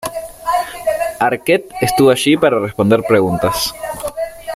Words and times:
Arquette 1.19 1.69
estuvo 1.79 2.09
allí 2.09 2.35
para 2.35 2.57
responder 2.57 3.03
preguntas. 3.07 3.71